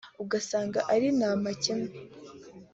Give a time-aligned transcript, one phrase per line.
[0.23, 1.91] ugasanga ari nta makemwa